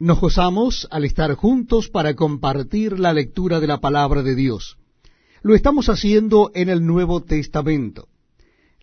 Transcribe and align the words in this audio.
Nos 0.00 0.20
gozamos 0.20 0.86
al 0.92 1.04
estar 1.04 1.34
juntos 1.34 1.88
para 1.88 2.14
compartir 2.14 3.00
la 3.00 3.12
lectura 3.12 3.58
de 3.58 3.66
la 3.66 3.80
palabra 3.80 4.22
de 4.22 4.36
Dios. 4.36 4.78
Lo 5.42 5.56
estamos 5.56 5.88
haciendo 5.88 6.52
en 6.54 6.68
el 6.68 6.86
Nuevo 6.86 7.24
Testamento. 7.24 8.06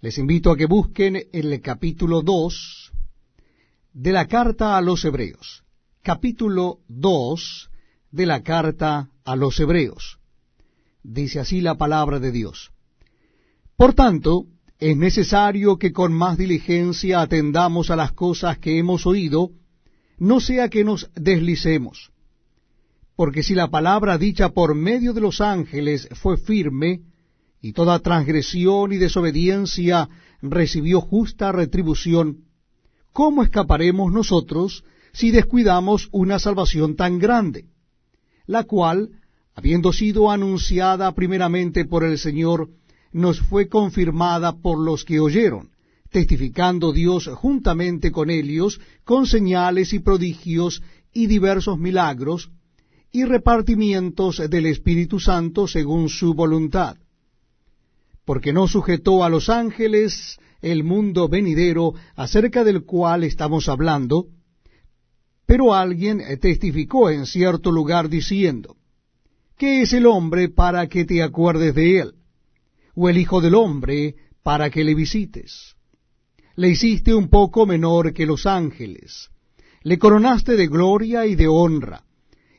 Les 0.02 0.18
invito 0.18 0.52
a 0.52 0.58
que 0.58 0.66
busquen 0.66 1.30
el 1.32 1.62
capítulo 1.62 2.22
2 2.22 2.92
de 3.94 4.12
la 4.12 4.28
carta 4.28 4.76
a 4.76 4.82
los 4.82 5.06
Hebreos. 5.06 5.64
Capítulo 6.04 6.80
2 6.90 7.70
de 8.12 8.26
la 8.26 8.44
carta 8.44 9.10
a 9.24 9.38
los 9.38 9.58
Hebreos. 9.62 10.20
Dice 11.02 11.40
así 11.40 11.62
la 11.62 11.76
palabra 11.76 12.20
de 12.20 12.34
Dios. 12.34 12.72
Por 13.78 13.94
tanto, 13.94 14.48
es 14.80 14.98
necesario 14.98 15.78
que 15.78 15.94
con 15.94 16.12
más 16.12 16.38
diligencia 16.38 17.22
atendamos 17.22 17.90
a 17.90 17.96
las 17.96 18.12
cosas 18.12 18.58
que 18.58 18.80
hemos 18.80 19.06
oído, 19.06 19.52
no 20.18 20.40
sea 20.40 20.70
que 20.70 20.84
nos 20.84 21.10
deslicemos. 21.16 22.12
Porque 23.16 23.44
si 23.44 23.56
la 23.56 23.70
palabra 23.70 24.18
dicha 24.18 24.50
por 24.50 24.76
medio 24.76 25.14
de 25.14 25.22
los 25.22 25.42
ángeles 25.42 26.10
fue 26.14 26.38
firme, 26.38 27.02
y 27.62 27.74
toda 27.74 27.98
transgresión 27.98 28.94
y 28.94 28.98
desobediencia 28.98 30.08
recibió 30.42 31.02
justa 31.02 31.52
retribución, 31.52 32.44
¿cómo 33.12 33.42
escaparemos 33.42 34.12
nosotros 34.12 34.84
si 35.14 35.32
descuidamos 35.32 36.10
una 36.12 36.38
salvación 36.38 36.96
tan 36.96 37.18
grande? 37.18 37.66
La 38.46 38.66
cual, 38.66 39.10
habiendo 39.56 39.94
sido 39.94 40.30
anunciada 40.30 41.12
primeramente 41.14 41.86
por 41.86 42.04
el 42.04 42.20
Señor, 42.20 42.70
nos 43.12 43.40
fue 43.40 43.68
confirmada 43.68 44.62
por 44.62 44.78
los 44.78 45.04
que 45.04 45.20
oyeron, 45.20 45.72
testificando 46.16 46.94
Dios 46.94 47.30
juntamente 47.34 48.10
con 48.10 48.30
ellos, 48.30 48.80
con 49.04 49.28
señales 49.28 49.92
y 49.92 50.00
prodigios 50.00 50.82
y 51.12 51.28
diversos 51.28 51.78
milagros, 51.78 52.52
y 53.12 53.26
repartimientos 53.26 54.42
del 54.50 54.68
Espíritu 54.68 55.20
Santo 55.20 55.68
según 55.68 56.08
su 56.08 56.34
voluntad. 56.34 56.96
Porque 58.24 58.54
no 58.54 58.66
sujetó 58.70 59.26
a 59.26 59.30
los 59.30 59.50
ángeles 59.50 60.40
el 60.62 60.86
mundo 60.86 61.28
venidero 61.28 61.94
acerca 62.16 62.64
del 62.64 62.86
cual 62.86 63.26
estamos 63.26 63.68
hablando, 63.68 64.28
pero 65.46 65.74
alguien 65.74 66.22
testificó 66.40 67.10
en 67.10 67.26
cierto 67.26 67.74
lugar 67.74 68.08
diciendo, 68.08 68.78
¿qué 69.58 69.82
es 69.82 69.92
el 69.92 70.06
hombre 70.06 70.48
para 70.48 70.88
que 70.88 71.04
te 71.04 71.22
acuerdes 71.22 71.76
de 71.76 72.00
él? 72.00 72.14
o 72.96 73.10
el 73.10 73.18
Hijo 73.18 73.42
del 73.42 73.56
Hombre 73.56 74.16
para 74.42 74.70
que 74.70 74.86
le 74.86 74.96
visites. 74.96 75.76
Le 76.56 76.70
hiciste 76.70 77.14
un 77.14 77.30
poco 77.30 77.66
menor 77.66 78.14
que 78.14 78.26
los 78.26 78.46
ángeles, 78.46 79.30
le 79.84 80.00
coronaste 80.00 80.56
de 80.56 80.68
gloria 80.68 81.26
y 81.26 81.36
de 81.36 81.48
honra, 81.48 82.04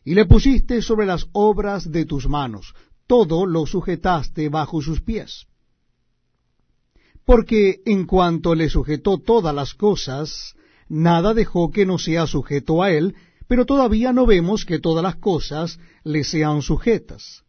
y 0.05 0.15
le 0.15 0.27
pusiste 0.27 0.83
sobre 0.83 1.07
las 1.07 1.27
obras 1.33 1.91
de 1.91 2.05
tus 2.05 2.29
manos, 2.29 2.75
todo 3.07 3.47
lo 3.47 3.67
sujetaste 3.67 4.49
bajo 4.49 4.83
sus 4.83 5.01
pies. 5.01 5.47
Porque 7.25 7.81
en 7.87 8.07
cuanto 8.07 8.55
le 8.55 8.69
sujetó 8.69 9.19
todas 9.19 9.55
las 9.55 9.75
cosas, 9.75 10.55
nada 10.89 11.35
dejó 11.35 11.71
que 11.71 11.87
no 11.87 11.99
sea 11.99 12.27
sujeto 12.27 12.83
a 12.83 12.93
él, 12.93 13.17
pero 13.49 13.65
todavía 13.65 14.13
no 14.13 14.27
vemos 14.27 14.65
que 14.65 14.79
todas 14.79 15.03
las 15.03 15.17
cosas 15.17 15.79
le 16.05 16.23
sean 16.23 16.63
sujetas. 16.63 17.43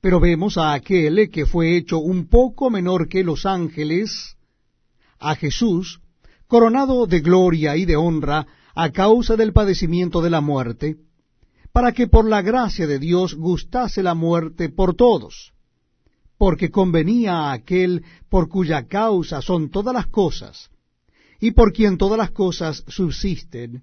Pero 0.00 0.20
vemos 0.20 0.56
a 0.56 0.72
aquel 0.72 1.30
que 1.30 1.44
fue 1.44 1.76
hecho 1.76 1.98
un 1.98 2.28
poco 2.28 2.70
menor 2.70 3.08
que 3.08 3.22
los 3.22 3.44
ángeles, 3.44 4.36
a 5.20 5.36
Jesús, 5.36 6.00
coronado 6.46 7.06
de 7.06 7.20
gloria 7.20 7.76
y 7.76 7.84
de 7.84 7.96
honra 7.96 8.46
a 8.74 8.90
causa 8.90 9.36
del 9.36 9.52
padecimiento 9.52 10.22
de 10.22 10.30
la 10.30 10.40
muerte, 10.40 10.96
para 11.72 11.92
que 11.92 12.08
por 12.08 12.28
la 12.28 12.42
gracia 12.42 12.86
de 12.86 12.98
Dios 12.98 13.34
gustase 13.34 14.02
la 14.02 14.14
muerte 14.14 14.68
por 14.68 14.94
todos, 14.94 15.52
porque 16.38 16.70
convenía 16.70 17.34
a 17.34 17.52
aquel 17.52 18.02
por 18.28 18.48
cuya 18.48 18.88
causa 18.88 19.42
son 19.42 19.70
todas 19.70 19.94
las 19.94 20.06
cosas, 20.06 20.70
y 21.38 21.52
por 21.52 21.72
quien 21.72 21.98
todas 21.98 22.18
las 22.18 22.30
cosas 22.30 22.84
subsisten, 22.88 23.82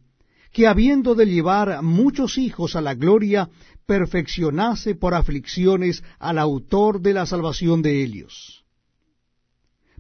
que 0.51 0.67
habiendo 0.67 1.15
de 1.15 1.25
llevar 1.25 1.83
muchos 1.83 2.37
hijos 2.37 2.75
a 2.75 2.81
la 2.81 2.95
gloria, 2.95 3.49
perfeccionase 3.85 4.95
por 4.95 5.13
aflicciones 5.13 6.03
al 6.19 6.39
autor 6.39 6.99
de 6.99 7.13
la 7.13 7.25
salvación 7.25 7.81
de 7.81 8.03
ellos. 8.03 8.56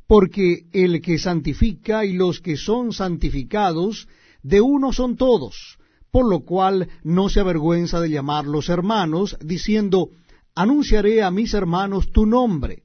Porque 0.07 0.65
el 0.71 1.01
que 1.01 1.19
santifica 1.19 2.05
y 2.05 2.13
los 2.13 2.39
que 2.39 2.55
son 2.57 2.93
santificados, 2.93 4.07
de 4.41 4.61
uno 4.61 4.93
son 4.93 5.17
todos, 5.17 5.77
por 6.11 6.29
lo 6.29 6.45
cual 6.45 6.87
no 7.03 7.29
se 7.29 7.41
avergüenza 7.41 7.99
de 7.99 8.09
llamarlos 8.09 8.69
hermanos, 8.69 9.37
diciendo, 9.41 10.09
anunciaré 10.55 11.23
a 11.23 11.31
mis 11.31 11.53
hermanos 11.53 12.11
tu 12.11 12.25
nombre, 12.25 12.83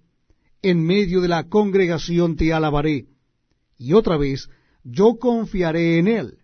en 0.62 0.84
medio 0.84 1.21
de 1.21 1.28
la 1.28 1.49
congregación 1.49 2.37
te 2.37 2.53
alabaré, 2.53 3.06
y 3.78 3.93
otra 3.93 4.16
vez, 4.16 4.49
yo 4.84 5.16
confiaré 5.19 5.99
en 5.99 6.09
él. 6.09 6.39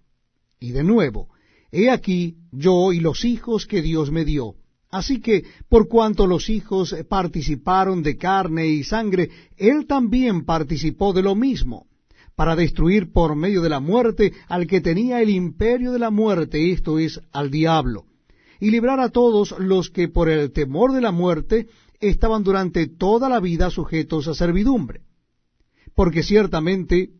Y 0.60 0.72
de 0.72 0.82
nuevo, 0.82 1.28
He 1.70 1.90
aquí 1.90 2.36
yo 2.50 2.92
y 2.92 3.00
los 3.00 3.24
hijos 3.24 3.66
que 3.66 3.82
Dios 3.82 4.10
me 4.10 4.24
dio. 4.24 4.54
Así 4.90 5.20
que, 5.20 5.44
por 5.68 5.88
cuanto 5.88 6.26
los 6.26 6.48
hijos 6.48 6.94
participaron 7.08 8.02
de 8.02 8.16
carne 8.16 8.66
y 8.68 8.84
sangre, 8.84 9.30
Él 9.56 9.86
también 9.86 10.44
participó 10.44 11.12
de 11.12 11.22
lo 11.22 11.34
mismo, 11.34 11.86
para 12.38 12.54
destruir 12.54 13.12
por 13.12 13.34
medio 13.34 13.62
de 13.62 13.68
la 13.68 13.80
muerte 13.80 14.32
al 14.48 14.66
que 14.66 14.80
tenía 14.80 15.20
el 15.20 15.28
imperio 15.28 15.92
de 15.92 15.98
la 15.98 16.10
muerte, 16.10 16.70
esto 16.70 16.98
es, 16.98 17.20
al 17.32 17.50
diablo, 17.50 18.04
y 18.60 18.70
librar 18.70 19.00
a 19.00 19.10
todos 19.10 19.54
los 19.58 19.90
que 19.90 20.08
por 20.08 20.28
el 20.28 20.52
temor 20.52 20.92
de 20.92 21.00
la 21.00 21.10
muerte 21.10 21.66
estaban 22.00 22.44
durante 22.44 22.86
toda 22.86 23.28
la 23.28 23.40
vida 23.40 23.70
sujetos 23.70 24.28
a 24.28 24.34
servidumbre. 24.34 25.00
Porque 25.94 26.22
ciertamente 26.22 27.10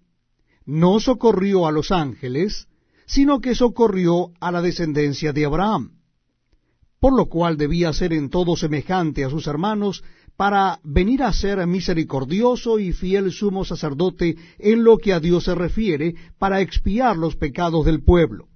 no 0.65 1.01
socorrió 1.01 1.67
a 1.67 1.73
los 1.73 1.91
ángeles, 1.91 2.69
sino 3.05 3.41
que 3.41 3.57
socorrió 3.57 4.31
a 4.41 4.53
la 4.53 4.63
descendencia 4.63 5.33
de 5.33 5.47
Abraham, 5.47 5.98
por 7.01 7.17
lo 7.17 7.27
cual 7.27 7.57
debía 7.57 7.93
ser 7.93 8.13
en 8.13 8.29
todo 8.29 8.57
semejante 8.57 9.25
a 9.25 9.31
sus 9.31 9.47
hermanos, 9.47 10.03
para 10.37 10.79
venir 10.85 11.23
a 11.23 11.33
ser 11.33 11.65
misericordioso 11.67 12.79
y 12.79 12.93
fiel 12.93 13.33
sumo 13.33 13.65
sacerdote 13.65 14.37
en 14.59 14.85
lo 14.85 14.99
que 14.99 15.13
a 15.13 15.21
Dios 15.21 15.45
se 15.45 15.55
refiere, 15.55 16.15
para 16.39 16.61
expiar 16.61 17.17
los 17.17 17.37
pecados 17.37 17.85
del 17.85 18.03
pueblo. 18.03 18.48